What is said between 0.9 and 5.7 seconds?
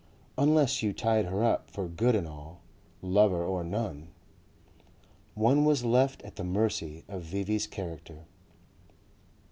tied her up for good and all, lover or none.... One